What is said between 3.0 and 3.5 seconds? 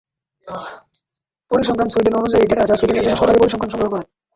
জন্য সরকারী